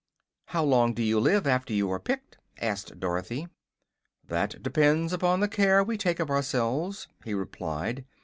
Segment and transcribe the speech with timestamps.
[0.47, 3.49] "How long do you live, after you are picked?" asked Dorothy.
[4.25, 8.05] "That depends upon the care we take of ourselves," he replied.